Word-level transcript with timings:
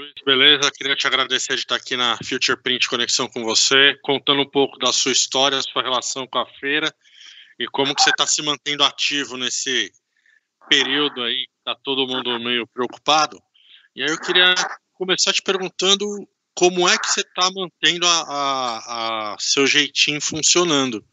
Luiz, 0.00 0.14
beleza? 0.24 0.70
Queria 0.70 0.96
te 0.96 1.06
agradecer 1.06 1.54
de 1.56 1.60
estar 1.60 1.76
aqui 1.76 1.94
na 1.94 2.16
Future 2.24 2.56
Print 2.62 2.88
Conexão 2.88 3.28
com 3.28 3.44
você, 3.44 3.94
contando 4.02 4.40
um 4.40 4.48
pouco 4.48 4.78
da 4.78 4.94
sua 4.94 5.12
história, 5.12 5.60
sua 5.60 5.82
relação 5.82 6.26
com 6.26 6.38
a 6.38 6.46
feira 6.54 6.90
e 7.58 7.66
como 7.66 7.94
que 7.94 8.00
você 8.00 8.08
está 8.08 8.26
se 8.26 8.40
mantendo 8.40 8.82
ativo 8.82 9.36
nesse 9.36 9.92
período 10.70 11.22
aí 11.22 11.44
que 11.44 11.52
está 11.58 11.74
todo 11.84 12.06
mundo 12.06 12.40
meio 12.40 12.66
preocupado. 12.68 13.38
E 13.94 14.02
aí 14.02 14.08
eu 14.08 14.18
queria 14.18 14.54
começar 14.94 15.34
te 15.34 15.42
perguntando 15.42 16.06
como 16.54 16.88
é 16.88 16.96
que 16.96 17.06
você 17.06 17.20
está 17.20 17.50
mantendo 17.50 18.06
a, 18.06 18.22
a, 18.22 19.34
a, 19.34 19.36
seu 19.38 19.66
jeitinho 19.66 20.22
funcionando. 20.22 21.04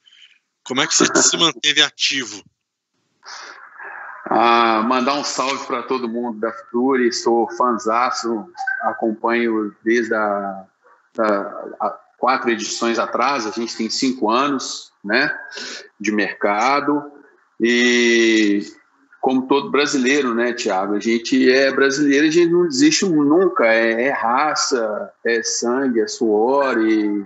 Como 0.64 0.80
é 0.80 0.88
que 0.88 0.96
você 0.96 1.14
se 1.24 1.36
manteve 1.36 1.82
ativo? 1.82 2.42
Ah, 4.30 4.84
mandar 4.86 5.14
um 5.14 5.24
salve 5.24 5.66
para 5.66 5.84
todo 5.84 6.10
mundo 6.10 6.40
da 6.40 6.52
Future, 6.52 7.12
sou 7.14 7.50
fãzaço, 7.52 8.46
acompanho 8.82 9.74
desde 9.84 10.14
a, 10.14 10.64
a, 11.20 11.26
a, 11.80 12.00
quatro 12.18 12.50
edições 12.50 13.00
atrás, 13.00 13.48
a 13.48 13.52
gente 13.52 13.76
tem 13.76 13.90
cinco 13.90 14.30
anos 14.30 14.92
né, 15.04 15.34
de 16.00 16.12
mercado, 16.12 17.12
e 17.60 18.62
como 19.22 19.48
todo 19.48 19.72
brasileiro, 19.72 20.34
né, 20.34 20.54
Tiago? 20.54 20.96
A 20.96 21.00
gente 21.00 21.50
é 21.52 21.72
brasileiro, 21.72 22.28
a 22.28 22.32
gente 22.32 22.52
não 22.52 22.64
desiste 22.68 23.06
nunca, 23.06 23.66
é, 23.66 24.04
é 24.04 24.10
raça, 24.10 25.12
é 25.26 25.42
sangue, 25.44 26.02
é 26.02 26.08
suor 26.08 26.78
e 26.80 27.26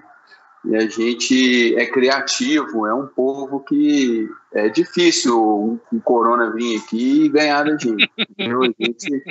e 0.63 0.75
a 0.75 0.88
gente 0.88 1.75
é 1.75 1.88
criativo, 1.88 2.85
é 2.85 2.93
um 2.93 3.07
povo 3.07 3.61
que 3.61 4.29
é 4.53 4.69
difícil 4.69 5.39
um, 5.39 5.79
um 5.91 5.99
corona 5.99 6.52
vir 6.52 6.79
aqui 6.79 7.25
e 7.25 7.29
ganhar 7.29 7.63
da 7.63 7.77
gente. 7.77 8.11
A 8.38 8.66
gente, 8.66 9.23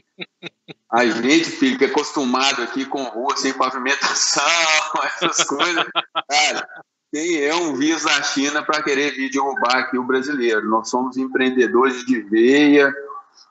a 0.90 1.06
gente, 1.06 1.84
é 1.84 1.86
acostumado 1.86 2.62
aqui 2.62 2.84
com 2.84 3.02
rua 3.04 3.36
sem 3.36 3.52
pavimentação, 3.52 4.42
essas 5.04 5.44
coisas, 5.44 5.86
cara, 6.28 6.68
quem 7.12 7.44
é 7.44 7.54
um 7.54 7.74
vírus 7.74 8.02
da 8.02 8.22
China 8.22 8.64
para 8.64 8.82
querer 8.82 9.12
vir 9.12 9.30
derrubar 9.30 9.76
aqui 9.76 9.98
o 9.98 10.04
brasileiro? 10.04 10.68
Nós 10.68 10.90
somos 10.90 11.16
empreendedores 11.16 12.04
de 12.06 12.22
veia 12.22 12.92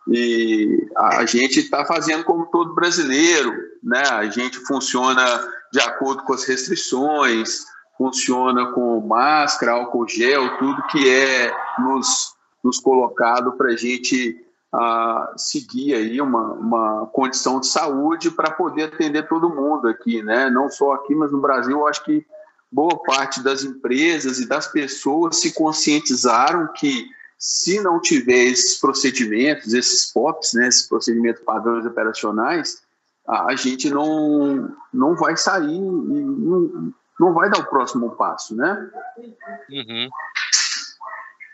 e 0.08 0.88
a 0.98 1.26
gente 1.26 1.60
está 1.60 1.86
fazendo 1.86 2.24
como 2.24 2.46
todo 2.48 2.74
brasileiro, 2.74 3.54
né? 3.84 4.04
A 4.12 4.26
gente 4.26 4.60
funciona 4.66 5.24
de 5.72 5.80
acordo 5.80 6.24
com 6.24 6.34
as 6.34 6.46
restrições, 6.46 7.66
funciona 8.00 8.72
com 8.72 9.02
máscara, 9.02 9.74
álcool 9.74 10.08
gel, 10.08 10.58
tudo 10.58 10.88
que 10.88 11.10
é 11.10 11.54
nos, 11.80 12.34
nos 12.64 12.80
colocado 12.80 13.52
para 13.58 13.72
a 13.74 13.76
gente 13.76 14.42
uh, 14.74 15.38
seguir 15.38 15.94
aí 15.94 16.22
uma, 16.22 16.54
uma 16.54 17.08
condição 17.08 17.60
de 17.60 17.68
saúde 17.68 18.32
para 18.32 18.52
poder 18.52 18.84
atender 18.84 19.28
todo 19.28 19.54
mundo 19.54 19.90
aqui, 19.90 20.24
né? 20.24 20.50
Não 20.50 20.70
só 20.70 20.94
aqui, 20.94 21.14
mas 21.14 21.30
no 21.34 21.42
Brasil, 21.42 21.72
eu 21.72 21.88
acho 21.90 22.06
que 22.06 22.26
boa 22.72 22.98
parte 23.04 23.44
das 23.44 23.66
empresas 23.66 24.40
e 24.40 24.48
das 24.48 24.66
pessoas 24.66 25.36
se 25.36 25.54
conscientizaram 25.54 26.70
que 26.72 27.06
se 27.38 27.82
não 27.82 28.00
tiver 28.00 28.46
esses 28.46 28.80
procedimentos, 28.80 29.74
esses 29.74 30.10
POPs, 30.14 30.54
né, 30.54 30.70
esses 30.70 30.88
procedimentos 30.88 31.42
padrões 31.42 31.86
operacionais, 31.86 32.82
a 33.28 33.56
gente 33.56 33.90
não, 33.90 34.74
não 34.94 35.16
vai 35.16 35.38
sair, 35.38 35.80
não 37.20 37.34
vai 37.34 37.50
dar 37.50 37.60
o 37.60 37.66
próximo 37.66 38.16
passo, 38.16 38.56
né? 38.56 38.90
Uhum. 39.70 40.10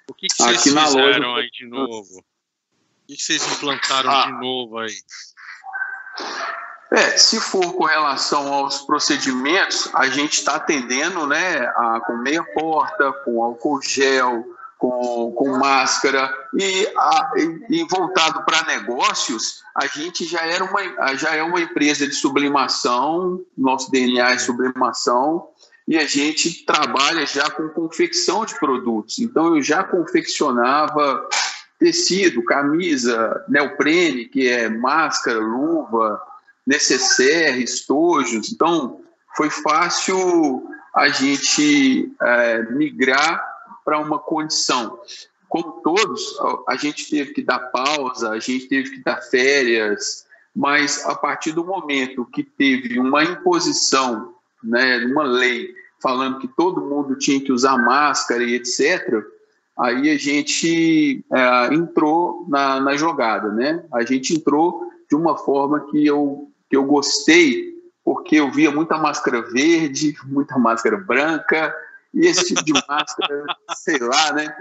O 0.08 0.14
que, 0.14 0.28
que 0.28 0.36
vocês 0.36 0.60
Aqui 0.60 0.70
fizeram 0.70 1.30
loja... 1.30 1.42
aí 1.42 1.50
de 1.50 1.66
novo? 1.68 2.20
O 2.20 3.08
que, 3.08 3.16
que 3.16 3.24
vocês 3.24 3.52
implantaram 3.52 4.12
ah. 4.12 4.26
de 4.26 4.32
novo 4.34 4.78
aí? 4.78 4.96
É, 6.92 7.18
se 7.18 7.40
for 7.42 7.74
com 7.74 7.84
relação 7.84 8.54
aos 8.54 8.82
procedimentos, 8.82 9.90
a 9.96 10.08
gente 10.08 10.34
está 10.34 10.56
atendendo 10.56 11.26
né, 11.28 11.68
a, 11.68 12.00
com 12.06 12.16
meia 12.18 12.44
porta, 12.44 13.12
com 13.24 13.44
álcool 13.44 13.82
gel, 13.82 14.46
com, 14.86 15.32
com 15.32 15.58
máscara 15.58 16.32
e, 16.54 16.88
a, 16.96 17.32
e, 17.70 17.84
voltado 17.90 18.44
para 18.46 18.64
negócios, 18.64 19.64
a 19.76 19.88
gente 19.88 20.26
já 20.26 20.42
era 20.42 20.64
uma 20.64 21.16
já 21.16 21.36
é 21.36 21.42
uma 21.42 21.60
empresa 21.60 22.08
de 22.08 22.14
sublimação, 22.14 23.42
nosso 23.58 23.90
DNA 23.90 24.34
é 24.34 24.38
sublimação 24.38 25.48
e 25.88 25.98
a 25.98 26.06
gente 26.06 26.66
trabalha 26.66 27.26
já 27.26 27.50
com 27.50 27.68
confecção 27.70 28.46
de 28.46 28.58
produtos. 28.60 29.20
Então 29.20 29.56
eu 29.56 29.62
já 29.62 29.84
confeccionava 29.84 31.28
tecido, 31.80 32.44
camisa, 32.44 33.44
neoprene, 33.48 34.26
que 34.26 34.48
é 34.48 34.70
máscara, 34.70 35.40
luva, 35.40 36.22
necessaire, 36.66 37.64
estojos. 37.64 38.52
Então 38.52 39.00
foi 39.36 39.50
fácil 39.50 40.64
a 40.96 41.10
gente 41.10 42.12
é, 42.22 42.64
migrar 42.72 43.55
para 43.86 44.00
uma 44.00 44.18
condição. 44.18 45.00
Como 45.48 45.80
todos, 45.84 46.36
a 46.68 46.76
gente 46.76 47.08
teve 47.10 47.32
que 47.32 47.44
dar 47.44 47.60
pausa, 47.60 48.32
a 48.32 48.40
gente 48.40 48.68
teve 48.68 48.90
que 48.90 49.04
dar 49.04 49.22
férias, 49.22 50.26
mas 50.54 51.06
a 51.06 51.14
partir 51.14 51.52
do 51.52 51.64
momento 51.64 52.26
que 52.26 52.44
teve 52.44 53.00
uma 53.00 53.24
imposição, 53.24 54.34
né, 54.64 55.06
uma 55.06 55.24
lei 55.24 55.74
falando 56.02 56.40
que 56.40 56.48
todo 56.48 56.86
mundo 56.86 57.16
tinha 57.16 57.40
que 57.40 57.52
usar 57.52 57.78
máscara 57.78 58.44
e 58.44 58.56
etc., 58.56 59.24
aí 59.78 60.10
a 60.10 60.18
gente 60.18 61.24
é, 61.32 61.74
entrou 61.74 62.46
na, 62.48 62.80
na 62.80 62.96
jogada, 62.96 63.52
né? 63.52 63.84
A 63.94 64.04
gente 64.04 64.34
entrou 64.34 64.90
de 65.10 65.16
uma 65.16 65.38
forma 65.38 65.82
que 65.92 66.06
eu, 66.06 66.50
que 66.70 66.76
eu 66.78 66.86
gostei, 66.86 67.76
porque 68.04 68.38
eu 68.38 68.50
via 68.52 68.72
muita 68.72 68.98
máscara 68.98 69.42
verde, 69.42 70.16
muita 70.26 70.58
máscara 70.58 70.98
branca, 70.98 71.76
e 72.16 72.28
esse 72.28 72.46
tipo 72.46 72.64
de 72.64 72.74
máscara, 72.74 73.46
sei 73.76 74.00
lá, 74.00 74.32
né? 74.34 74.56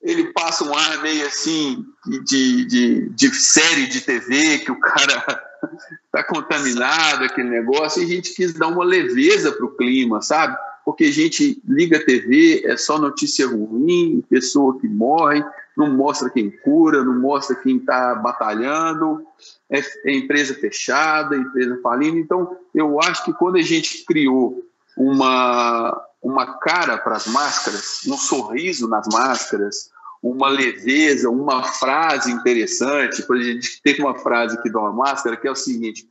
Ele 0.00 0.32
passa 0.32 0.62
um 0.62 0.74
ar 0.74 1.02
meio 1.02 1.26
assim 1.26 1.84
de, 2.24 2.64
de, 2.66 3.08
de 3.08 3.34
série 3.34 3.86
de 3.86 4.02
TV, 4.02 4.58
que 4.58 4.70
o 4.70 4.78
cara 4.78 5.42
tá 6.12 6.22
contaminado, 6.22 7.24
aquele 7.24 7.48
negócio, 7.48 8.02
e 8.02 8.04
a 8.04 8.08
gente 8.08 8.34
quis 8.34 8.52
dar 8.52 8.68
uma 8.68 8.84
leveza 8.84 9.50
para 9.50 9.66
o 9.66 9.74
clima, 9.74 10.20
sabe? 10.22 10.56
Porque 10.84 11.04
a 11.04 11.12
gente 11.12 11.60
liga 11.66 11.96
a 11.96 12.04
TV, 12.04 12.62
é 12.64 12.76
só 12.76 12.98
notícia 12.98 13.46
ruim, 13.46 14.22
pessoa 14.28 14.78
que 14.78 14.86
morre, 14.86 15.44
não 15.76 15.90
mostra 15.90 16.30
quem 16.30 16.50
cura, 16.50 17.04
não 17.04 17.18
mostra 17.18 17.56
quem 17.56 17.76
está 17.76 18.14
batalhando, 18.14 19.24
é, 19.70 19.80
é 20.04 20.12
empresa 20.12 20.54
fechada, 20.54 21.36
empresa 21.36 21.78
falindo. 21.82 22.18
Então, 22.18 22.56
eu 22.74 23.00
acho 23.00 23.24
que 23.24 23.32
quando 23.32 23.56
a 23.56 23.62
gente 23.62 24.04
criou 24.04 24.67
uma, 24.98 25.96
uma 26.20 26.58
cara 26.58 26.98
para 26.98 27.16
as 27.16 27.26
máscaras, 27.26 28.00
um 28.06 28.18
sorriso 28.18 28.88
nas 28.88 29.06
máscaras, 29.12 29.90
uma 30.20 30.48
leveza, 30.48 31.30
uma 31.30 31.62
frase 31.62 32.32
interessante. 32.32 33.22
Por 33.22 33.36
exemplo, 33.36 33.58
a 33.58 33.62
gente 33.62 33.80
teve 33.82 34.02
uma 34.02 34.18
frase 34.18 34.58
aqui 34.58 34.68
de 34.68 34.76
uma 34.76 34.92
máscara 34.92 35.36
que 35.36 35.46
é 35.46 35.50
o 35.50 35.54
seguinte: 35.54 36.08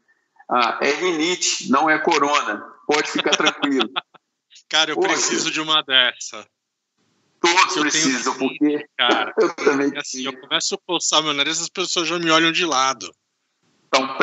ah, 0.50 0.80
é 0.82 0.92
rinite, 0.92 1.70
não 1.70 1.90
é 1.90 2.00
corona. 2.00 2.64
Pode 2.88 3.12
ficar 3.12 3.32
tranquilo. 3.32 3.90
Cara, 4.70 4.92
eu 4.92 5.00
preciso 5.00 5.52
de 5.52 5.62
uma 5.62 5.82
dessa. 5.82 6.46
Todos 7.40 7.76
eu 7.76 7.84
precisam, 7.84 8.34
tenho... 8.34 8.50
porque 8.50 8.86
cara, 8.98 9.34
eu 9.40 9.54
também. 9.54 9.96
Assim, 9.96 10.26
eu 10.26 10.38
começo 10.38 10.76
a 10.76 10.78
postar 10.86 11.22
meu 11.22 11.34
nariz, 11.34 11.62
as 11.62 11.70
pessoas 11.70 12.08
já 12.08 12.18
me 12.18 12.30
olham 12.32 12.52
de 12.52 12.66
lado. 12.66 13.10
Um 13.96 14.18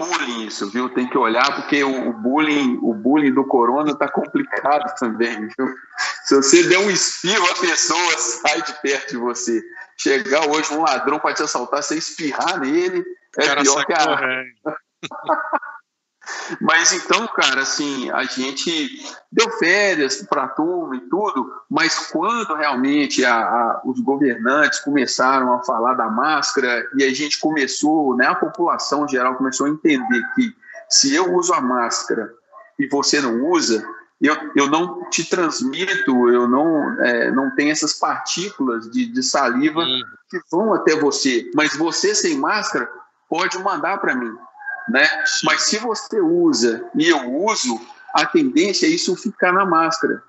bullying 0.00 0.46
isso, 0.46 0.70
viu? 0.70 0.88
Tem 0.88 1.08
que 1.08 1.18
olhar 1.18 1.54
porque 1.54 1.84
o, 1.84 2.12
bullying, 2.12 2.78
o 2.82 2.94
bullying 2.94 3.32
do 3.32 3.44
corona 3.44 3.94
tá 3.94 4.08
complicado 4.08 4.92
também, 4.98 5.46
viu? 5.46 5.74
Se 6.24 6.34
você 6.34 6.62
der 6.64 6.78
um 6.78 6.90
espirro, 6.90 7.46
a 7.50 7.60
pessoa 7.60 8.18
sai 8.18 8.62
de 8.62 8.72
perto 8.80 9.10
de 9.10 9.16
você. 9.18 9.62
Chegar 9.96 10.48
hoje 10.48 10.72
um 10.72 10.82
ladrão 10.82 11.18
para 11.18 11.34
te 11.34 11.42
assaltar, 11.42 11.82
você 11.82 11.96
espirrar 11.96 12.58
nele, 12.58 13.04
é 13.36 13.54
pior 13.62 13.84
que 13.84 13.92
a. 13.92 14.42
Mas 16.60 16.92
então, 16.92 17.26
cara, 17.28 17.62
assim, 17.62 18.10
a 18.10 18.24
gente 18.24 19.04
deu 19.30 19.50
férias 19.52 20.22
para 20.22 20.44
a 20.44 20.48
turma 20.48 20.96
e 20.96 21.00
tudo, 21.00 21.52
mas 21.68 22.10
quando 22.10 22.54
realmente 22.54 23.24
a, 23.24 23.36
a, 23.36 23.82
os 23.84 24.00
governantes 24.00 24.80
começaram 24.80 25.52
a 25.52 25.62
falar 25.62 25.94
da 25.94 26.08
máscara 26.08 26.84
e 26.96 27.04
a 27.04 27.14
gente 27.14 27.38
começou, 27.38 28.16
né, 28.16 28.26
a 28.26 28.34
população 28.34 29.06
geral 29.06 29.36
começou 29.36 29.66
a 29.66 29.70
entender 29.70 30.22
que 30.34 30.54
se 30.88 31.14
eu 31.14 31.34
uso 31.34 31.52
a 31.52 31.60
máscara 31.60 32.32
e 32.78 32.88
você 32.88 33.20
não 33.20 33.44
usa, 33.44 33.84
eu, 34.20 34.36
eu 34.54 34.68
não 34.68 35.08
te 35.08 35.24
transmito, 35.24 36.28
eu 36.28 36.48
não, 36.48 37.02
é, 37.02 37.30
não 37.30 37.54
tenho 37.54 37.70
essas 37.70 37.94
partículas 37.94 38.90
de, 38.90 39.06
de 39.06 39.22
saliva 39.22 39.80
hum. 39.80 40.02
que 40.28 40.40
vão 40.50 40.74
até 40.74 40.94
você, 40.96 41.50
mas 41.54 41.76
você 41.76 42.14
sem 42.14 42.36
máscara 42.36 42.90
pode 43.28 43.58
mandar 43.58 43.98
para 43.98 44.14
mim 44.14 44.36
né? 44.90 45.08
Mas 45.44 45.62
se 45.62 45.78
você 45.78 46.20
usa 46.20 46.88
e 46.94 47.08
eu 47.08 47.32
uso, 47.32 47.80
a 48.14 48.26
tendência 48.26 48.86
é 48.86 48.90
isso 48.90 49.16
ficar 49.16 49.52
na 49.52 49.64
máscara, 49.64 50.22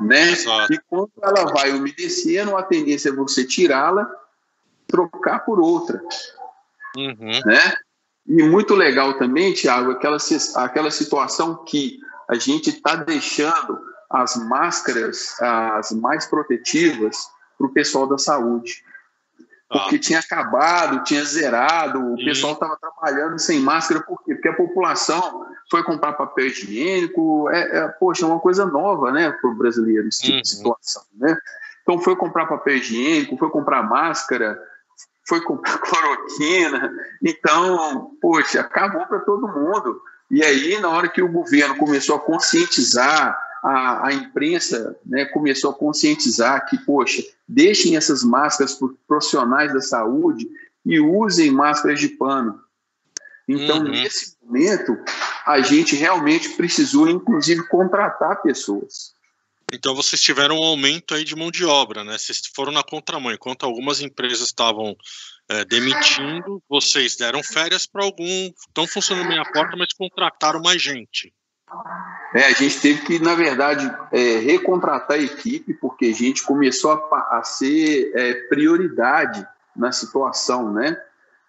né? 0.00 0.32
Exato. 0.32 0.72
E 0.72 0.80
quando 0.88 1.10
ela 1.22 1.52
vai 1.52 1.72
umedecendo, 1.72 2.56
a 2.56 2.62
tendência 2.62 3.08
é 3.08 3.12
você 3.12 3.44
tirá-la, 3.44 4.10
trocar 4.86 5.40
por 5.40 5.58
outra, 5.58 6.00
uhum. 6.96 7.40
né? 7.44 7.76
E 8.28 8.42
muito 8.42 8.74
legal 8.74 9.14
também, 9.18 9.52
Tiago, 9.52 9.92
aquela, 9.92 10.16
aquela 10.56 10.90
situação 10.90 11.64
que 11.64 11.98
a 12.28 12.34
gente 12.34 12.70
está 12.70 12.96
deixando 12.96 13.78
as 14.10 14.36
máscaras 14.36 15.40
as 15.40 15.92
mais 15.92 16.26
protetivas 16.26 17.28
para 17.56 17.66
o 17.66 17.72
pessoal 17.72 18.06
da 18.06 18.18
saúde. 18.18 18.84
Porque 19.68 19.96
ah. 19.96 19.98
tinha 19.98 20.18
acabado, 20.20 21.02
tinha 21.02 21.24
zerado, 21.24 22.12
o 22.12 22.16
pessoal 22.16 22.52
estava 22.52 22.76
trabalhando 22.76 23.38
sem 23.38 23.58
máscara, 23.58 24.00
por 24.00 24.22
quê? 24.22 24.34
Porque 24.34 24.48
a 24.48 24.56
população 24.56 25.44
foi 25.68 25.82
comprar 25.82 26.12
papel 26.12 26.46
higiênico, 26.46 27.50
é, 27.50 27.78
é 27.78 27.88
poxa, 27.88 28.24
é 28.24 28.28
uma 28.28 28.38
coisa 28.38 28.64
nova 28.64 29.10
né, 29.10 29.30
para 29.32 29.50
o 29.50 29.54
brasileiro, 29.54 30.06
esse 30.06 30.22
tipo 30.22 30.36
uhum. 30.36 30.42
de 30.42 30.48
situação. 30.48 31.02
Né? 31.16 31.36
Então 31.82 31.98
foi 31.98 32.14
comprar 32.14 32.46
papel 32.46 32.76
higiênico, 32.76 33.36
foi 33.36 33.50
comprar 33.50 33.82
máscara, 33.82 34.56
foi 35.28 35.40
comprar 35.40 35.78
cloroquina. 35.82 36.92
Então, 37.20 38.12
poxa, 38.20 38.60
acabou 38.60 39.04
para 39.06 39.18
todo 39.20 39.48
mundo. 39.48 40.00
E 40.30 40.44
aí, 40.44 40.80
na 40.80 40.88
hora 40.88 41.08
que 41.08 41.22
o 41.22 41.30
governo 41.30 41.76
começou 41.76 42.16
a 42.16 42.20
conscientizar, 42.20 43.36
a, 43.66 44.06
a 44.06 44.14
imprensa 44.14 44.96
né, 45.04 45.24
começou 45.24 45.72
a 45.72 45.74
conscientizar 45.74 46.66
que, 46.66 46.78
poxa, 46.78 47.20
deixem 47.48 47.96
essas 47.96 48.22
máscaras 48.22 48.74
para 48.74 48.88
profissionais 49.08 49.72
da 49.72 49.80
saúde 49.80 50.48
e 50.84 51.00
usem 51.00 51.50
máscaras 51.50 51.98
de 51.98 52.10
pano. 52.10 52.60
Então, 53.48 53.78
uhum. 53.78 53.88
nesse 53.88 54.36
momento, 54.40 54.96
a 55.44 55.60
gente 55.60 55.96
realmente 55.96 56.50
precisou, 56.50 57.08
inclusive, 57.08 57.66
contratar 57.66 58.40
pessoas. 58.40 59.14
Então 59.72 59.96
vocês 59.96 60.22
tiveram 60.22 60.60
um 60.60 60.62
aumento 60.62 61.12
aí 61.12 61.24
de 61.24 61.34
mão 61.34 61.50
de 61.50 61.64
obra, 61.64 62.04
né? 62.04 62.16
Vocês 62.16 62.40
foram 62.54 62.70
na 62.70 62.84
contramão. 62.84 63.32
Enquanto 63.32 63.64
algumas 63.64 64.00
empresas 64.00 64.46
estavam 64.46 64.96
é, 65.48 65.64
demitindo, 65.64 66.62
vocês 66.68 67.16
deram 67.16 67.42
férias 67.42 67.84
para 67.84 68.04
algum, 68.04 68.52
estão 68.68 68.86
funcionando 68.86 69.26
bem 69.26 69.40
a 69.40 69.44
porta, 69.44 69.76
mas 69.76 69.92
contrataram 69.92 70.62
mais 70.62 70.80
gente. 70.80 71.32
É, 72.34 72.46
a 72.46 72.52
gente 72.52 72.80
teve 72.80 73.02
que, 73.02 73.18
na 73.18 73.34
verdade, 73.34 73.90
é, 74.12 74.38
recontratar 74.38 75.16
a 75.16 75.22
equipe, 75.22 75.74
porque 75.74 76.06
a 76.06 76.14
gente 76.14 76.44
começou 76.44 76.92
a, 76.92 77.38
a 77.38 77.42
ser 77.42 78.12
é, 78.14 78.34
prioridade 78.48 79.46
na 79.74 79.90
situação, 79.90 80.72
né? 80.72 80.96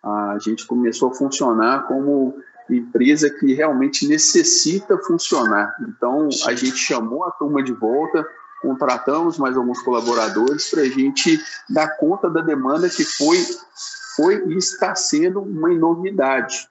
A 0.04 0.38
gente 0.40 0.66
começou 0.66 1.12
a 1.12 1.14
funcionar 1.14 1.88
como 1.88 2.36
empresa 2.70 3.30
que 3.30 3.54
realmente 3.54 4.08
necessita 4.08 4.98
funcionar. 4.98 5.76
Então, 5.82 6.30
a 6.46 6.54
gente 6.54 6.78
chamou 6.78 7.24
a 7.24 7.32
turma 7.32 7.64
de 7.64 7.74
volta, 7.74 8.26
contratamos 8.62 9.38
mais 9.38 9.56
alguns 9.56 9.82
colaboradores 9.82 10.70
para 10.70 10.82
a 10.82 10.90
gente 10.90 11.40
dar 11.70 11.98
conta 11.98 12.30
da 12.30 12.42
demanda 12.42 12.90
que 12.90 13.04
foi, 13.04 13.38
foi 14.16 14.48
e 14.48 14.58
está 14.58 14.96
sendo 14.96 15.42
uma 15.42 15.72
enormidade. 15.72 16.68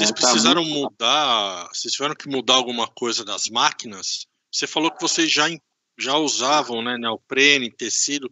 Vocês 0.00 0.10
tá 0.12 0.14
precisaram 0.14 0.64
mudar, 0.64 1.68
vocês 1.74 1.92
tiveram 1.92 2.14
que 2.14 2.26
mudar 2.26 2.54
alguma 2.54 2.88
coisa 2.88 3.22
das 3.22 3.48
máquinas? 3.50 4.26
Você 4.50 4.66
falou 4.66 4.90
que 4.90 5.02
vocês 5.02 5.30
já, 5.30 5.46
já 5.98 6.16
usavam 6.16 6.82
né, 6.82 6.96
neoprene, 6.96 7.70
tecido. 7.70 8.30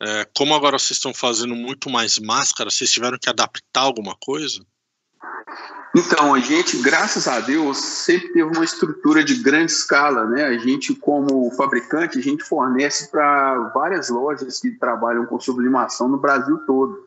É, 0.00 0.26
como 0.34 0.54
agora 0.54 0.78
vocês 0.78 0.92
estão 0.92 1.12
fazendo 1.12 1.54
muito 1.54 1.90
mais 1.90 2.18
máscara, 2.18 2.70
vocês 2.70 2.90
tiveram 2.90 3.18
que 3.20 3.28
adaptar 3.28 3.82
alguma 3.82 4.16
coisa? 4.18 4.64
Então, 5.94 6.34
a 6.34 6.40
gente, 6.40 6.78
graças 6.78 7.28
a 7.28 7.38
Deus, 7.38 7.78
sempre 7.78 8.32
teve 8.32 8.56
uma 8.56 8.64
estrutura 8.64 9.22
de 9.22 9.36
grande 9.36 9.72
escala, 9.72 10.26
né? 10.26 10.44
A 10.44 10.56
gente, 10.56 10.94
como 10.94 11.50
fabricante, 11.50 12.18
a 12.18 12.22
gente 12.22 12.42
fornece 12.42 13.10
para 13.10 13.70
várias 13.74 14.08
lojas 14.08 14.58
que 14.58 14.70
trabalham 14.72 15.26
com 15.26 15.38
sublimação 15.38 16.08
no 16.08 16.18
Brasil 16.18 16.58
todo. 16.66 17.06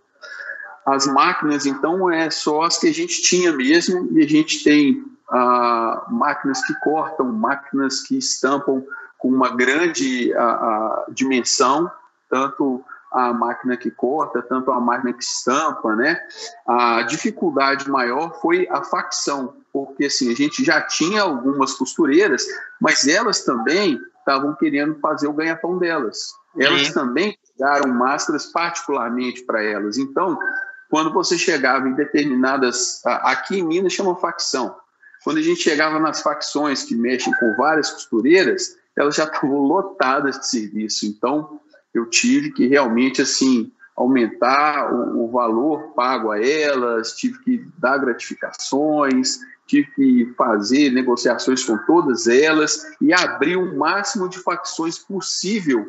As 0.87 1.05
máquinas, 1.05 1.65
então, 1.65 2.09
é 2.09 2.29
só 2.29 2.61
as 2.61 2.77
que 2.77 2.87
a 2.87 2.93
gente 2.93 3.21
tinha 3.21 3.51
mesmo, 3.51 4.07
e 4.13 4.23
a 4.23 4.27
gente 4.27 4.63
tem 4.63 5.03
ah, 5.29 6.05
máquinas 6.09 6.65
que 6.65 6.73
cortam, 6.79 7.29
máquinas 7.33 7.99
que 7.99 8.17
estampam 8.17 8.81
com 9.17 9.27
uma 9.27 9.49
grande 9.49 10.33
ah, 10.33 10.39
ah, 10.39 11.05
dimensão, 11.09 11.91
tanto 12.29 12.81
a 13.11 13.33
máquina 13.33 13.75
que 13.75 13.91
corta, 13.91 14.41
tanto 14.41 14.71
a 14.71 14.79
máquina 14.79 15.11
que 15.11 15.23
estampa, 15.23 15.93
né? 15.93 16.21
A 16.65 17.01
dificuldade 17.01 17.89
maior 17.89 18.39
foi 18.41 18.65
a 18.69 18.81
facção, 18.81 19.55
porque 19.73 20.05
assim, 20.05 20.31
a 20.31 20.35
gente 20.35 20.63
já 20.63 20.81
tinha 20.81 21.21
algumas 21.21 21.73
costureiras, 21.73 22.45
mas 22.79 23.05
elas 23.05 23.43
também 23.43 23.99
estavam 24.19 24.55
querendo 24.55 24.95
fazer 24.99 25.27
o 25.27 25.33
ganha-pão 25.33 25.77
delas. 25.77 26.33
Elas 26.57 26.91
também 26.91 27.37
daram 27.57 27.93
máscaras 27.93 28.45
particularmente 28.47 29.43
para 29.43 29.63
elas. 29.63 29.97
Então, 29.97 30.37
quando 30.89 31.13
você 31.13 31.37
chegava 31.37 31.87
em 31.87 31.93
determinadas. 31.93 33.01
Aqui 33.05 33.59
em 33.59 33.63
Minas 33.63 33.93
chama 33.93 34.15
facção. 34.15 34.75
Quando 35.23 35.37
a 35.37 35.41
gente 35.41 35.61
chegava 35.61 35.99
nas 35.99 36.21
facções 36.21 36.83
que 36.83 36.95
mexem 36.95 37.33
com 37.33 37.55
várias 37.55 37.91
costureiras, 37.91 38.77
elas 38.95 39.15
já 39.15 39.25
estavam 39.25 39.61
lotadas 39.61 40.39
de 40.39 40.47
serviço. 40.47 41.05
Então, 41.05 41.59
eu 41.93 42.05
tive 42.05 42.51
que 42.51 42.67
realmente 42.67 43.21
assim 43.21 43.71
aumentar 43.95 44.93
o, 44.93 45.25
o, 45.25 45.31
valor 45.31 45.93
pago 45.95 46.31
a 46.31 46.39
elas, 46.39 47.13
tive 47.13 47.39
que 47.39 47.65
dar 47.79 47.97
gratificações, 47.97 49.39
tive 49.65 49.89
que 49.91 50.33
fazer 50.37 50.91
negociações 50.91 51.63
com 51.63 51.77
todas 51.79 52.27
elas 52.27 52.85
e 53.01 53.11
abrir 53.11 53.57
o 53.57 53.75
máximo 53.75 54.29
de 54.29 54.37
facções 54.37 54.99
possível 54.99 55.83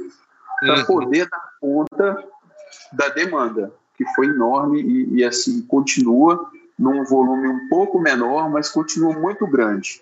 para 0.60 0.78
uhum. 0.78 0.84
poder 0.86 1.28
dar 1.28 1.50
conta 1.60 2.24
da 2.92 3.10
demanda, 3.10 3.72
que 3.98 4.06
foi 4.14 4.26
enorme 4.26 4.80
e, 4.80 5.16
e 5.16 5.24
assim 5.24 5.60
continua 5.62 6.50
num 6.78 7.04
volume 7.04 7.48
um 7.48 7.68
pouco 7.68 7.98
menor, 7.98 8.48
mas 8.48 8.70
continua 8.70 9.12
muito 9.18 9.44
grande. 9.48 10.00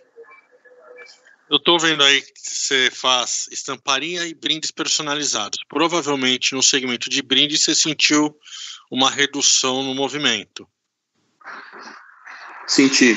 Eu 1.48 1.56
estou 1.56 1.78
vendo 1.78 2.02
aí 2.02 2.20
que 2.20 2.32
você 2.36 2.90
faz 2.92 3.48
estamparia 3.50 4.26
e 4.26 4.34
brindes 4.34 4.70
personalizados. 4.70 5.60
Provavelmente 5.68 6.54
no 6.54 6.62
segmento 6.62 7.08
de 7.08 7.22
brindes 7.22 7.64
você 7.64 7.74
sentiu 7.74 8.36
uma 8.90 9.10
redução 9.10 9.82
no 9.82 9.94
movimento. 9.94 10.68
Senti. 12.66 13.16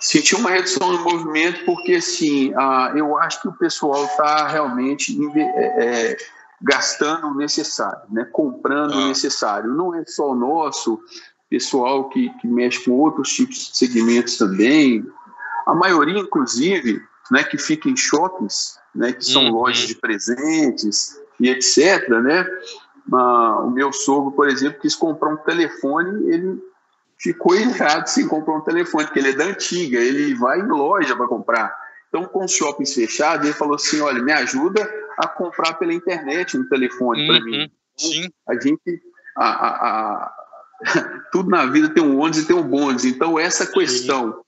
Senti 0.00 0.34
uma 0.34 0.50
redução 0.50 0.92
no 0.92 1.02
movimento 1.02 1.64
porque, 1.64 1.94
assim, 1.94 2.50
uh, 2.50 2.96
eu 2.96 3.16
acho 3.18 3.40
que 3.40 3.48
o 3.48 3.56
pessoal 3.56 4.04
está 4.04 4.48
realmente 4.48 5.16
é, 5.36 5.84
é, 6.10 6.16
gastando 6.64 7.28
o 7.28 7.34
necessário, 7.34 8.02
né? 8.10 8.26
comprando 8.32 8.94
ah. 8.94 8.96
o 8.96 9.08
necessário. 9.08 9.70
Não 9.70 9.94
é 9.94 10.04
só 10.06 10.30
o 10.30 10.34
nosso, 10.34 11.00
pessoal 11.54 12.08
que, 12.08 12.30
que 12.40 12.48
mexe 12.48 12.84
com 12.84 12.92
outros 12.92 13.32
tipos 13.32 13.56
de 13.56 13.76
segmentos 13.76 14.36
também. 14.36 15.06
A 15.66 15.74
maioria, 15.74 16.18
inclusive, 16.18 17.00
né, 17.30 17.44
que 17.44 17.56
fica 17.56 17.88
em 17.88 17.96
shoppings, 17.96 18.76
né, 18.94 19.12
que 19.12 19.24
são 19.24 19.44
uhum. 19.44 19.52
lojas 19.52 19.86
de 19.86 19.94
presentes 19.94 21.16
e 21.38 21.48
etc. 21.48 22.08
Né? 22.08 22.46
Ah, 23.12 23.60
o 23.62 23.70
meu 23.70 23.92
sogro, 23.92 24.32
por 24.32 24.48
exemplo, 24.48 24.80
quis 24.80 24.96
comprar 24.96 25.32
um 25.32 25.36
telefone, 25.36 26.28
ele 26.32 26.60
ficou 27.18 27.54
errado 27.54 28.06
sem 28.08 28.26
comprar 28.26 28.56
um 28.56 28.60
telefone, 28.60 29.04
porque 29.04 29.20
ele 29.20 29.30
é 29.30 29.34
da 29.34 29.44
antiga, 29.44 29.98
ele 29.98 30.34
vai 30.34 30.58
em 30.58 30.68
loja 30.68 31.14
para 31.14 31.28
comprar. 31.28 31.83
Então, 32.14 32.28
com 32.28 32.44
os 32.44 32.52
shoppings 32.52 32.94
fechados, 32.94 33.44
ele 33.44 33.56
falou 33.56 33.74
assim: 33.74 34.00
olha, 34.00 34.22
me 34.22 34.30
ajuda 34.30 34.88
a 35.18 35.26
comprar 35.26 35.74
pela 35.74 35.92
internet 35.92 36.56
um 36.56 36.68
telefone 36.68 37.22
uhum. 37.22 37.26
para 37.26 37.44
mim. 37.44 37.70
Sim. 37.96 38.28
A 38.48 38.54
gente. 38.54 39.02
A, 39.36 39.48
a, 39.48 40.24
a, 40.24 40.34
tudo 41.32 41.50
na 41.50 41.66
vida 41.66 41.88
tem 41.88 42.04
um 42.04 42.20
ônibus 42.20 42.38
e 42.38 42.46
tem 42.46 42.54
um 42.54 42.62
bônus. 42.62 43.04
Então, 43.04 43.36
essa 43.36 43.66
questão 43.66 44.44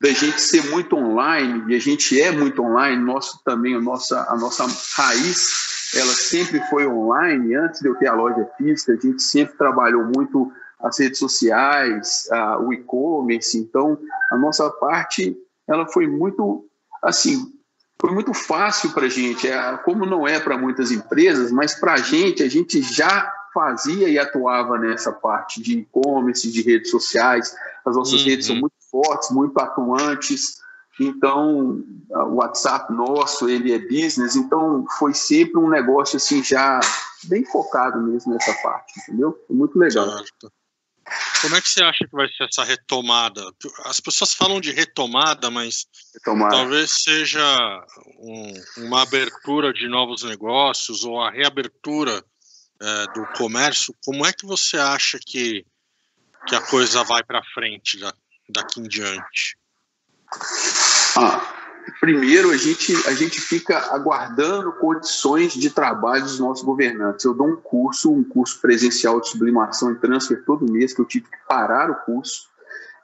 da 0.00 0.10
gente 0.10 0.40
ser 0.40 0.70
muito 0.70 0.96
online, 0.96 1.72
e 1.72 1.76
a 1.76 1.80
gente 1.80 2.20
é 2.20 2.30
muito 2.30 2.62
online, 2.62 3.02
nosso 3.02 3.42
também, 3.44 3.74
a 3.74 3.80
nossa, 3.80 4.26
a 4.30 4.36
nossa 4.36 4.64
raiz, 4.96 5.90
ela 5.96 6.12
sempre 6.12 6.60
foi 6.70 6.86
online, 6.86 7.56
antes 7.56 7.80
de 7.80 7.88
eu 7.88 7.96
ter 7.96 8.06
a 8.06 8.14
loja 8.14 8.48
física, 8.56 8.92
a 8.92 8.96
gente 8.96 9.20
sempre 9.20 9.58
trabalhou 9.58 10.04
muito 10.04 10.50
as 10.78 10.98
redes 10.98 11.18
sociais, 11.18 12.28
a, 12.30 12.58
o 12.58 12.72
e-commerce, 12.72 13.58
então 13.58 13.98
a 14.30 14.38
nossa 14.38 14.70
parte, 14.70 15.36
ela 15.68 15.86
foi 15.86 16.06
muito, 16.06 16.64
assim, 17.02 17.52
foi 18.00 18.12
muito 18.12 18.32
fácil 18.32 18.92
para 18.92 19.06
a 19.06 19.08
gente, 19.08 19.46
é, 19.46 19.76
como 19.78 20.06
não 20.06 20.26
é 20.26 20.40
para 20.40 20.56
muitas 20.56 20.90
empresas, 20.90 21.52
mas 21.52 21.74
para 21.74 21.94
a 21.94 21.98
gente, 21.98 22.42
a 22.42 22.48
gente 22.48 22.80
já 22.80 23.30
fazia 23.52 24.08
e 24.08 24.18
atuava 24.18 24.78
nessa 24.78 25.12
parte 25.12 25.60
de 25.62 25.80
e-commerce, 25.80 26.50
de 26.50 26.62
redes 26.62 26.90
sociais, 26.90 27.54
as 27.84 27.96
nossas 27.96 28.22
uhum. 28.22 28.28
redes 28.28 28.46
são 28.46 28.56
muito 28.56 28.74
fortes, 28.90 29.30
muito 29.30 29.58
atuantes. 29.58 30.60
Então, 30.98 31.82
o 32.10 32.34
WhatsApp 32.36 32.92
nosso, 32.92 33.48
ele 33.48 33.72
é 33.72 33.78
business, 33.78 34.36
então 34.36 34.84
foi 34.98 35.14
sempre 35.14 35.58
um 35.58 35.68
negócio 35.68 36.16
assim 36.16 36.42
já 36.42 36.80
bem 37.24 37.44
focado 37.44 38.00
mesmo 38.00 38.32
nessa 38.32 38.52
parte, 38.62 39.00
entendeu? 39.00 39.38
Foi 39.46 39.56
muito 39.56 39.78
legal. 39.78 40.08
Certo. 40.10 40.52
Como 41.42 41.56
é 41.56 41.60
que 41.60 41.68
você 41.68 41.82
acha 41.82 42.06
que 42.06 42.12
vai 42.12 42.28
ser 42.28 42.44
essa 42.44 42.64
retomada? 42.64 43.42
As 43.84 44.00
pessoas 44.00 44.34
falam 44.34 44.60
de 44.60 44.72
retomada, 44.72 45.50
mas 45.50 45.86
retomada. 46.14 46.56
talvez 46.56 46.90
seja 47.02 47.42
um, 48.18 48.52
uma 48.84 49.02
abertura 49.02 49.72
de 49.72 49.88
novos 49.88 50.22
negócios 50.22 51.04
ou 51.04 51.20
a 51.20 51.30
reabertura 51.30 52.24
é, 52.80 53.04
do 53.12 53.26
comércio. 53.36 53.94
Como 54.04 54.24
é 54.24 54.32
que 54.32 54.46
você 54.46 54.76
acha 54.78 55.18
que 55.18 55.64
que 56.46 56.54
a 56.54 56.60
coisa 56.60 57.04
vai 57.04 57.22
para 57.22 57.42
frente 57.52 57.98
daqui 58.48 58.80
em 58.80 58.88
diante? 58.88 59.58
Ah, 61.16 61.59
primeiro, 61.98 62.50
a 62.50 62.56
gente, 62.56 62.94
a 63.08 63.14
gente 63.14 63.40
fica 63.40 63.94
aguardando 63.94 64.72
condições 64.72 65.52
de 65.54 65.70
trabalho 65.70 66.22
dos 66.22 66.38
nossos 66.38 66.64
governantes. 66.64 67.24
Eu 67.24 67.34
dou 67.34 67.48
um 67.48 67.56
curso, 67.56 68.12
um 68.12 68.22
curso 68.22 68.60
presencial 68.60 69.20
de 69.20 69.28
sublimação 69.28 69.92
e 69.92 69.96
transfer 69.96 70.44
todo 70.44 70.70
mês, 70.70 70.92
que 70.92 71.00
eu 71.00 71.04
tive 71.04 71.26
que 71.26 71.36
parar 71.48 71.90
o 71.90 71.94
curso. 71.94 72.48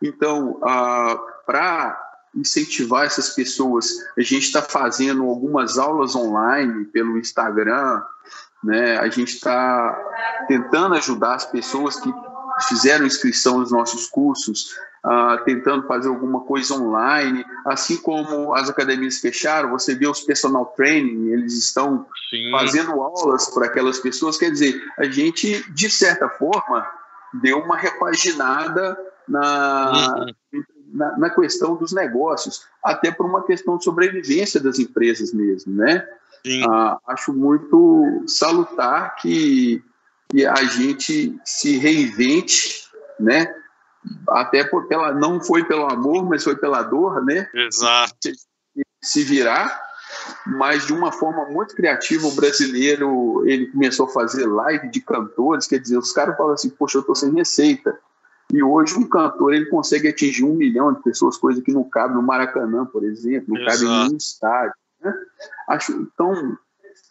Então, 0.02 0.60
ah, 0.62 1.18
para 1.46 2.02
incentivar 2.34 3.06
essas 3.06 3.30
pessoas, 3.30 3.90
a 4.16 4.20
gente 4.20 4.44
está 4.44 4.60
fazendo 4.60 5.24
algumas 5.24 5.78
aulas 5.78 6.14
online 6.14 6.84
pelo 6.86 7.18
Instagram, 7.18 8.02
né? 8.62 8.98
a 8.98 9.08
gente 9.08 9.34
está 9.34 9.98
tentando 10.46 10.94
ajudar 10.94 11.34
as 11.34 11.46
pessoas 11.46 11.98
que 11.98 12.12
fizeram 12.68 13.06
inscrição 13.06 13.58
nos 13.58 13.72
nossos 13.72 14.06
cursos 14.06 14.74
uh, 15.06 15.42
tentando 15.44 15.86
fazer 15.86 16.08
alguma 16.08 16.40
coisa 16.40 16.74
online, 16.74 17.44
assim 17.64 17.96
como 17.98 18.52
as 18.54 18.68
academias 18.68 19.18
fecharam, 19.18 19.70
você 19.70 19.94
vê 19.94 20.08
os 20.08 20.20
personal 20.20 20.66
training, 20.76 21.28
eles 21.28 21.56
estão 21.56 22.06
Sim. 22.28 22.50
fazendo 22.50 23.00
aulas 23.00 23.48
para 23.54 23.66
aquelas 23.66 24.00
pessoas, 24.00 24.36
quer 24.36 24.50
dizer, 24.50 24.82
a 24.98 25.04
gente, 25.04 25.64
de 25.72 25.88
certa 25.88 26.28
forma, 26.28 26.86
deu 27.32 27.58
uma 27.58 27.76
repaginada 27.76 28.98
na, 29.28 30.26
uhum. 30.52 30.64
na, 30.92 31.18
na, 31.18 31.30
questão 31.30 31.76
dos 31.76 31.92
negócios, 31.92 32.66
até 32.82 33.10
por 33.12 33.26
uma 33.26 33.44
questão 33.44 33.78
de 33.78 33.84
sobrevivência 33.84 34.60
das 34.60 34.78
empresas 34.78 35.32
mesmo, 35.32 35.74
né? 35.74 36.06
Uh, 36.46 36.96
acho 37.08 37.32
muito 37.32 38.22
salutar 38.28 39.16
que, 39.16 39.82
que 40.28 40.46
a 40.46 40.62
gente 40.62 41.36
se 41.44 41.76
reinvente, 41.76 42.88
né? 43.18 43.52
Até 44.28 44.64
por, 44.64 44.86
pela, 44.86 45.12
não 45.12 45.40
foi 45.40 45.64
pelo 45.64 45.90
amor, 45.90 46.28
mas 46.28 46.44
foi 46.44 46.56
pela 46.56 46.82
dor, 46.82 47.24
né? 47.24 47.48
Exato. 47.54 48.32
Se 49.02 49.22
virar, 49.22 49.80
mas 50.46 50.86
de 50.86 50.92
uma 50.92 51.12
forma 51.12 51.46
muito 51.46 51.74
criativa, 51.74 52.26
o 52.26 52.34
brasileiro 52.34 53.42
ele 53.46 53.66
começou 53.66 54.06
a 54.06 54.10
fazer 54.10 54.46
live 54.46 54.88
de 54.90 55.00
cantores, 55.00 55.66
quer 55.66 55.78
dizer, 55.78 55.98
os 55.98 56.12
caras 56.12 56.36
falam 56.36 56.52
assim, 56.52 56.70
poxa, 56.70 56.98
eu 56.98 57.00
estou 57.00 57.14
sem 57.14 57.32
receita. 57.32 57.98
E 58.52 58.62
hoje 58.62 58.96
um 58.96 59.08
cantor 59.08 59.54
ele 59.54 59.66
consegue 59.66 60.08
atingir 60.08 60.44
um 60.44 60.54
milhão 60.54 60.92
de 60.92 61.02
pessoas, 61.02 61.36
coisa 61.36 61.60
que 61.60 61.72
não 61.72 61.84
cabe 61.84 62.14
no 62.14 62.22
Maracanã, 62.22 62.86
por 62.86 63.04
exemplo, 63.04 63.54
não 63.54 63.60
Exato. 63.60 63.78
cabe 63.78 63.84
em 63.84 64.04
nenhum 64.04 64.16
estádio. 64.16 64.74
Né? 65.00 65.14
Acho, 65.68 65.92
então, 65.92 66.56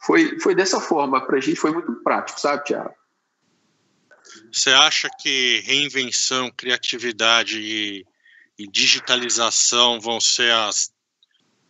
foi, 0.02 0.40
foi 0.40 0.56
dessa 0.56 0.80
forma, 0.80 1.25
para 1.25 1.38
a 1.38 1.42
gente 1.42 1.60
foi 1.60 1.72
muito 1.72 1.92
prático, 1.96 2.40
sabe, 2.40 2.64
Tiago? 2.64 2.94
Você 4.51 4.70
acha 4.72 5.10
que 5.20 5.62
reinvenção, 5.65 6.51
criatividade 6.56 7.60
e, 7.60 8.06
e 8.58 8.68
digitalização 8.68 10.00
vão 10.00 10.20
ser 10.20 10.51
as, 10.51 10.92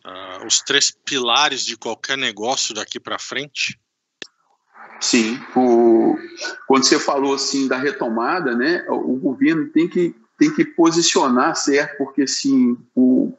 uh, 0.06 0.46
os 0.46 0.60
três 0.60 0.92
pilares 1.04 1.66
de 1.66 1.78
qualquer 1.78 2.18
negócio 2.18 2.74
daqui 2.74 3.00
para 3.00 3.20
frente? 3.20 3.80
Sim. 5.00 5.40
O, 5.56 6.18
quando 6.68 6.84
você 6.84 7.00
falou 7.00 7.36
assim 7.36 7.68
da 7.68 7.78
retomada, 7.78 8.56
né, 8.56 8.86
o 8.90 9.16
governo 9.18 9.70
tem 9.70 9.88
que, 9.88 10.16
tem 10.38 10.54
que 10.54 10.64
posicionar 10.64 11.56
certo, 11.56 11.98
porque 11.98 12.24
assim, 12.24 12.78
o, 12.96 13.34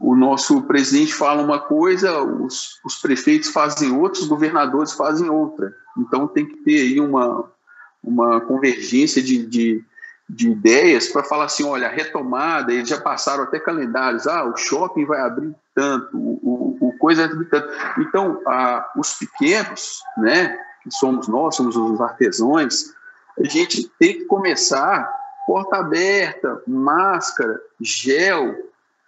o 0.00 0.14
nosso 0.14 0.62
presidente 0.62 1.14
fala 1.14 1.42
uma 1.42 1.58
coisa, 1.58 2.22
os, 2.22 2.80
os 2.84 2.96
prefeitos 2.96 3.50
fazem 3.50 3.92
outra, 3.92 4.20
os 4.20 4.28
governadores 4.28 4.92
fazem 4.92 5.28
outra. 5.28 5.74
Então 5.96 6.26
tem 6.26 6.46
que 6.46 6.56
ter 6.58 6.80
aí 6.80 7.00
uma, 7.00 7.50
uma 8.02 8.40
convergência 8.40 9.22
de, 9.22 9.46
de, 9.46 9.84
de 10.28 10.50
ideias 10.50 11.08
para 11.08 11.22
falar 11.22 11.44
assim, 11.44 11.64
olha, 11.64 11.88
retomada, 11.88 12.72
eles 12.72 12.88
já 12.88 13.00
passaram 13.00 13.44
até 13.44 13.60
calendários, 13.60 14.26
ah, 14.26 14.44
o 14.44 14.56
shopping 14.56 15.04
vai 15.04 15.20
abrir 15.20 15.54
tanto, 15.74 16.16
o, 16.16 16.76
o, 16.80 16.92
coisa 16.98 17.26
vai 17.26 17.32
abrir 17.32 17.48
tanto. 17.48 17.68
Então, 18.00 18.40
ah, 18.46 18.90
os 18.96 19.14
pequenos, 19.14 20.02
né, 20.18 20.58
que 20.82 20.90
somos 20.90 21.28
nós, 21.28 21.54
somos 21.54 21.76
os 21.76 22.00
artesãos, 22.00 22.92
a 23.38 23.44
gente 23.44 23.88
tem 23.98 24.14
que 24.14 24.24
começar 24.24 25.10
porta 25.46 25.76
aberta, 25.76 26.62
máscara, 26.66 27.60
gel, 27.80 28.54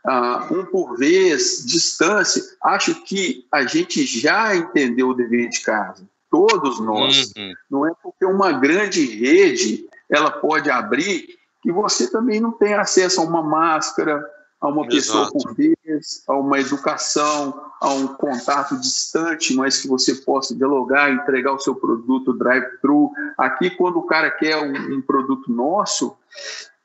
ah, 0.06 0.46
um 0.50 0.64
por 0.64 0.96
vez, 0.96 1.64
distância. 1.66 2.42
Acho 2.62 2.94
que 3.04 3.46
a 3.50 3.64
gente 3.64 4.04
já 4.04 4.54
entendeu 4.54 5.08
o 5.08 5.14
dever 5.14 5.48
de 5.48 5.62
casa 5.62 6.06
todos 6.34 6.80
nós. 6.80 7.32
Uhum. 7.36 7.52
Não 7.70 7.86
é 7.86 7.92
porque 8.02 8.24
uma 8.24 8.50
grande 8.50 9.06
rede 9.06 9.86
ela 10.10 10.32
pode 10.32 10.68
abrir 10.68 11.28
que 11.62 11.70
você 11.70 12.10
também 12.10 12.40
não 12.40 12.50
tem 12.50 12.74
acesso 12.74 13.20
a 13.20 13.24
uma 13.24 13.40
máscara, 13.40 14.20
a 14.60 14.68
uma 14.68 14.86
pessoa 14.86 15.30
por 15.30 15.54
vez, 15.54 16.24
a 16.26 16.34
uma 16.34 16.58
educação, 16.58 17.70
a 17.80 17.88
um 17.90 18.08
contato 18.08 18.76
distante, 18.80 19.54
mas 19.54 19.80
que 19.80 19.86
você 19.86 20.16
possa 20.16 20.56
dialogar, 20.56 21.12
entregar 21.12 21.52
o 21.52 21.58
seu 21.60 21.76
produto 21.76 22.32
drive-thru. 22.32 23.12
Aqui, 23.38 23.70
quando 23.70 23.98
o 23.98 24.06
cara 24.06 24.30
quer 24.30 24.56
um, 24.56 24.96
um 24.96 25.00
produto 25.00 25.52
nosso, 25.52 26.16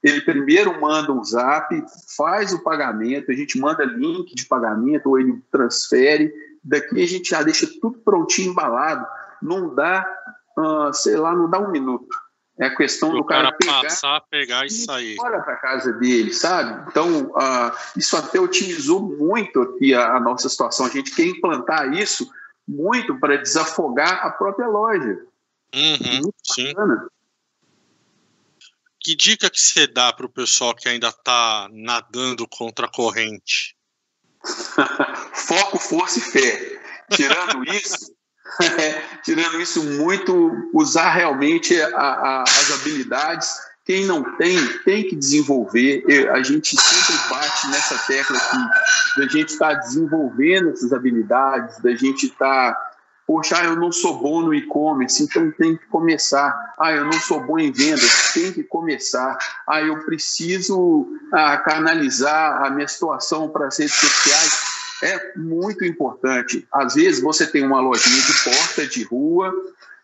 ele 0.03 0.21
primeiro 0.21 0.79
manda 0.79 1.11
um 1.11 1.23
zap, 1.23 1.83
faz 2.15 2.53
o 2.53 2.63
pagamento, 2.63 3.31
a 3.31 3.35
gente 3.35 3.59
manda 3.59 3.83
link 3.83 4.35
de 4.35 4.45
pagamento 4.45 5.09
ou 5.09 5.19
ele 5.19 5.41
transfere. 5.51 6.31
Daqui 6.63 7.01
a 7.01 7.07
gente 7.07 7.29
já 7.31 7.41
deixa 7.41 7.67
tudo 7.81 7.97
prontinho, 7.99 8.51
embalado 8.51 9.05
não 9.41 9.73
dá, 9.73 10.05
uh, 10.57 10.93
sei 10.93 11.15
lá, 11.15 11.35
não 11.35 11.49
dá 11.49 11.59
um 11.59 11.71
minuto. 11.71 12.15
É 12.59 12.65
a 12.65 12.75
questão 12.75 13.11
o 13.11 13.13
do 13.13 13.23
cara, 13.23 13.43
cara 13.43 13.57
pegar, 13.57 13.81
passar, 13.83 14.21
pegar 14.29 14.65
e 14.65 14.69
sair. 14.69 15.15
Fora 15.15 15.41
para 15.41 15.55
casa 15.55 15.93
dele, 15.93 16.33
sabe? 16.33 16.89
Então, 16.89 17.27
uh, 17.27 17.71
isso 17.95 18.17
até 18.17 18.37
otimizou 18.37 19.01
muito 19.01 19.61
aqui 19.61 19.93
a, 19.93 20.17
a, 20.17 20.19
nossa 20.19 20.49
situação. 20.49 20.85
A 20.85 20.89
gente 20.89 21.15
quer 21.15 21.23
implantar 21.23 21.93
isso 21.93 22.29
muito 22.67 23.17
para 23.17 23.37
desafogar 23.37 24.25
a 24.25 24.29
própria 24.31 24.67
loja. 24.67 25.25
Uhum, 25.73 26.31
sim. 26.43 26.73
Que 28.99 29.15
dica 29.15 29.49
que 29.49 29.59
você 29.59 29.87
dá 29.87 30.11
para 30.11 30.25
o 30.25 30.29
pessoal 30.29 30.75
que 30.75 30.89
ainda 30.89 31.07
está 31.07 31.69
nadando 31.71 32.45
contra 32.45 32.87
a 32.87 32.91
corrente? 32.91 33.73
Foco, 35.33 35.79
força 35.79 36.19
e 36.19 36.21
fé. 36.21 36.81
Tirando 37.09 37.63
isso, 37.73 38.13
tirando 39.23 39.61
isso 39.61 39.83
muito, 39.83 40.69
usar 40.73 41.11
realmente 41.11 41.79
a, 41.81 41.97
a, 41.97 42.43
as 42.43 42.71
habilidades. 42.71 43.69
Quem 43.85 44.05
não 44.05 44.23
tem, 44.37 44.55
tem 44.85 45.03
que 45.03 45.15
desenvolver. 45.15 46.03
A 46.31 46.43
gente 46.43 46.79
sempre 46.79 47.15
bate 47.29 47.67
nessa 47.69 47.97
tecla 48.05 48.37
aqui, 48.37 49.19
da 49.19 49.27
gente 49.27 49.49
estar 49.49 49.73
tá 49.73 49.79
desenvolvendo 49.79 50.69
essas 50.69 50.93
habilidades, 50.93 51.79
da 51.79 51.95
gente 51.95 52.27
estar 52.27 52.73
tá 52.73 52.89
Poxa, 53.29 53.59
ah, 53.59 53.65
eu 53.65 53.75
não 53.75 53.91
sou 53.91 54.17
bom 54.17 54.41
no 54.41 54.55
e-commerce, 54.55 55.21
então 55.21 55.51
tem 55.51 55.77
que 55.77 55.85
começar. 55.85 56.73
Ah, 56.79 56.91
eu 56.93 57.05
não 57.05 57.13
sou 57.13 57.39
bom 57.39 57.59
em 57.59 57.71
vendas, 57.71 58.33
tem 58.33 58.51
que 58.51 58.63
começar. 58.63 59.37
Ah, 59.67 59.83
eu 59.83 60.03
preciso 60.03 61.07
ah, 61.31 61.55
canalizar 61.57 62.65
a 62.65 62.71
minha 62.71 62.87
situação 62.87 63.47
para 63.47 63.67
as 63.67 63.77
redes 63.77 63.93
sociais 63.93 64.58
é 65.01 65.37
muito 65.37 65.85
importante. 65.85 66.67
Às 66.71 66.95
vezes 66.95 67.21
você 67.21 67.47
tem 67.47 67.65
uma 67.65 67.79
lojinha 67.79 68.21
de 68.21 68.43
porta 68.43 68.87
de 68.87 69.03
rua, 69.03 69.53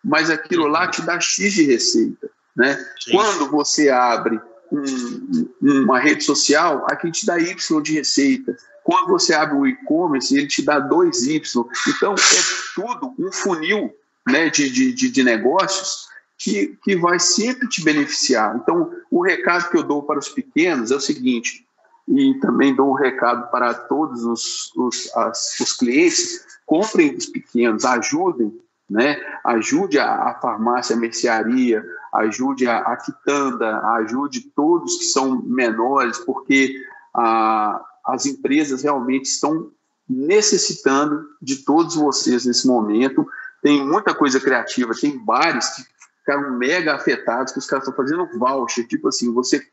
mas 0.04 0.30
aquilo 0.30 0.68
lá 0.68 0.88
te 0.88 1.02
dá 1.02 1.20
X 1.20 1.54
de 1.54 1.64
receita. 1.64 2.30
Né? 2.56 2.78
Quando 3.12 3.50
você 3.50 3.90
abre 3.90 4.40
um, 4.72 5.84
uma 5.84 6.00
rede 6.00 6.24
social, 6.24 6.86
aqui 6.90 7.12
te 7.12 7.26
dá 7.26 7.38
Y 7.40 7.82
de 7.82 7.94
receita. 7.94 8.56
Quando 8.84 9.08
você 9.08 9.34
abre 9.34 9.56
um 9.56 9.66
e-commerce, 9.66 10.38
ele 10.38 10.48
te 10.48 10.62
dá 10.62 10.80
2Y. 10.80 11.66
Então, 11.88 12.14
é 12.14 12.42
tudo 12.76 13.14
um 13.18 13.32
funil 13.32 13.92
né, 14.28 14.50
de, 14.50 14.70
de, 14.70 15.10
de 15.10 15.24
negócios 15.24 16.08
que, 16.38 16.78
que 16.84 16.96
vai 16.96 17.20
sempre 17.20 17.68
te 17.68 17.84
beneficiar. 17.84 18.56
Então, 18.56 18.92
o 19.10 19.24
recado 19.24 19.70
que 19.70 19.78
eu 19.78 19.84
dou 19.84 20.04
para 20.04 20.20
os 20.20 20.30
pequenos 20.30 20.92
é 20.92 20.96
o 20.96 21.02
seguinte: 21.02 21.65
e 22.08 22.36
também 22.40 22.76
dou 22.76 22.92
um 22.92 22.96
recado 22.96 23.50
para 23.50 23.74
todos 23.74 24.24
os, 24.24 24.72
os, 24.76 25.16
as, 25.16 25.60
os 25.60 25.74
clientes: 25.74 26.46
comprem 26.66 27.14
dos 27.14 27.26
pequenos, 27.26 27.84
ajudem, 27.86 28.54
né? 28.90 29.20
ajude 29.44 29.98
a, 29.98 30.30
a 30.30 30.40
farmácia, 30.40 30.96
a 30.96 31.00
mercearia, 31.00 31.84
ajude 32.14 32.68
a, 32.68 32.80
a 32.80 32.98
quitanda, 32.98 33.80
ajude 33.96 34.42
todos 34.56 34.98
que 34.98 35.06
são 35.06 35.42
menores, 35.42 36.20
porque 36.20 36.76
a, 37.14 37.84
as 38.06 38.26
empresas 38.26 38.84
realmente 38.84 39.26
estão 39.26 39.72
necessitando 40.08 41.26
de 41.42 41.58
todos 41.64 41.96
vocês 41.96 42.46
nesse 42.46 42.68
momento. 42.68 43.28
Tem 43.62 43.84
muita 43.84 44.14
coisa 44.14 44.40
criativa, 44.40 44.94
tem 44.94 45.18
bares 45.18 45.70
que 45.70 45.84
ficaram 46.20 46.56
mega 46.56 46.94
afetados, 46.94 47.52
que 47.52 47.58
os 47.58 47.66
caras 47.66 47.88
estão 47.88 47.96
fazendo 47.96 48.30
voucher, 48.38 48.88
tipo 48.88 49.08
assim, 49.08 49.34
você 49.34 49.66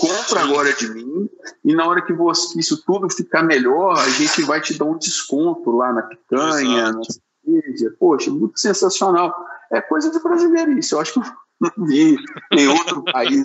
compra 0.00 0.40
agora 0.40 0.72
de 0.72 0.88
mim 0.88 1.28
e 1.62 1.74
na 1.74 1.86
hora 1.86 2.00
que 2.00 2.12
você, 2.12 2.58
isso 2.58 2.82
tudo 2.84 3.10
ficar 3.10 3.42
melhor, 3.42 3.98
a 3.98 4.08
gente 4.08 4.42
vai 4.42 4.60
te 4.60 4.76
dar 4.78 4.86
um 4.86 4.96
desconto 4.96 5.70
lá 5.70 5.92
na 5.92 6.02
picanha, 6.02 6.88
Exato. 6.88 6.98
na 6.98 7.04
cerveja. 7.04 7.94
Poxa, 7.98 8.30
muito 8.30 8.58
sensacional. 8.58 9.34
É 9.70 9.80
coisa 9.80 10.10
de 10.10 10.18
brasileiro 10.18 10.72
isso. 10.78 10.94
Eu 10.94 11.00
acho 11.00 11.12
que 11.12 11.20
não 11.60 11.86
vi 11.86 12.16
em 12.52 12.68
outro 12.68 13.04
país 13.12 13.44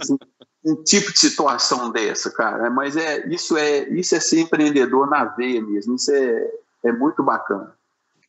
um 0.63 0.83
tipo 0.83 1.11
de 1.11 1.19
situação 1.19 1.91
dessa, 1.91 2.31
cara. 2.31 2.69
Mas 2.69 2.95
é 2.95 3.27
isso 3.27 3.57
é 3.57 3.89
isso 3.89 4.15
é 4.15 4.19
ser 4.19 4.39
empreendedor 4.39 5.09
na 5.09 5.25
veia 5.25 5.61
mesmo. 5.61 5.95
Isso 5.95 6.11
é, 6.11 6.51
é 6.85 6.91
muito 6.91 7.21
bacana. 7.21 7.75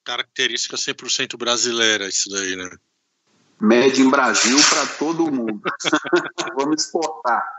Característica 0.04 0.76
100% 0.76 1.36
brasileira, 1.38 2.06
isso 2.08 2.28
daí, 2.30 2.56
né? 2.56 2.70
Made 3.58 4.02
em 4.02 4.10
Brasil 4.10 4.56
para 4.68 4.86
todo 4.98 5.32
mundo. 5.32 5.62
vamos 6.56 6.82
exportar. 6.82 7.56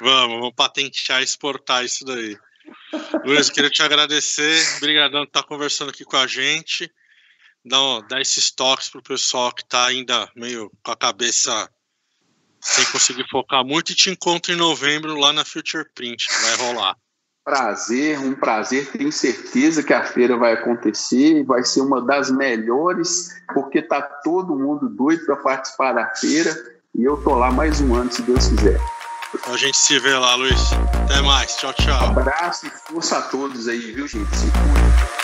Vamos, 0.00 0.38
vamos 0.38 0.54
patentear 0.54 1.20
e 1.20 1.24
exportar 1.24 1.84
isso 1.84 2.04
daí. 2.04 2.36
Luiz, 3.24 3.50
queria 3.50 3.70
te 3.70 3.82
agradecer. 3.82 4.76
Obrigadão 4.78 5.22
por 5.22 5.28
estar 5.28 5.42
conversando 5.42 5.90
aqui 5.90 6.04
com 6.04 6.16
a 6.16 6.26
gente. 6.26 6.90
Dá 7.64 8.20
esses 8.20 8.50
toques 8.50 8.88
para 8.88 9.00
o 9.00 9.04
pessoal 9.04 9.52
que 9.52 9.62
está 9.62 9.86
ainda 9.86 10.30
meio 10.34 10.70
com 10.82 10.92
a 10.92 10.96
cabeça 10.96 11.70
sem 12.60 12.84
conseguir 12.86 13.26
focar 13.30 13.64
muito 13.64 13.92
e 13.92 13.94
te 13.94 14.10
encontro 14.10 14.52
em 14.52 14.56
novembro 14.56 15.16
lá 15.16 15.32
na 15.32 15.44
Future 15.44 15.86
Print, 15.94 16.28
que 16.28 16.42
vai 16.42 16.56
rolar. 16.56 16.96
Prazer, 17.44 18.18
um 18.18 18.34
prazer. 18.34 18.90
Tenho 18.92 19.10
certeza 19.10 19.82
que 19.82 19.92
a 19.92 20.04
feira 20.04 20.36
vai 20.36 20.52
acontecer, 20.52 21.42
vai 21.44 21.64
ser 21.64 21.80
uma 21.80 22.00
das 22.00 22.30
melhores, 22.30 23.30
porque 23.52 23.82
tá 23.82 24.00
todo 24.00 24.56
mundo 24.56 24.88
doido 24.88 25.24
para 25.24 25.36
participar 25.36 25.92
da 25.92 26.14
feira 26.14 26.54
e 26.94 27.04
eu 27.04 27.22
tô 27.22 27.34
lá 27.34 27.50
mais 27.50 27.80
um 27.80 27.94
ano, 27.94 28.12
se 28.12 28.22
Deus 28.22 28.46
quiser. 28.46 28.80
A 29.46 29.56
gente 29.56 29.76
se 29.76 29.98
vê 29.98 30.14
lá, 30.14 30.34
Luiz. 30.34 30.72
Até 31.04 31.20
mais. 31.22 31.54
Tchau, 31.56 31.72
tchau. 31.74 32.08
Um 32.08 32.18
abraço 32.18 32.66
e 32.66 32.70
força 32.70 33.18
a 33.18 33.22
todos 33.22 33.68
aí, 33.68 33.92
viu, 33.92 34.08
gente? 34.08 34.36
Se 34.36 34.46
cuida. 34.50 35.19